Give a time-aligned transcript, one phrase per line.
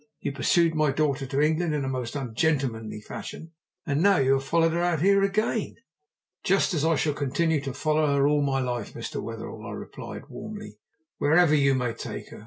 [0.19, 3.51] You pursued my daughter to England in a most ungentlemanly fashion,
[3.85, 5.75] and now you have followed her out here again."
[6.43, 9.21] "Just as I shall continue to follow her all my life, Mr.
[9.21, 10.79] Wetherell," I replied warmly,
[11.19, 12.39] "wherever you may take her.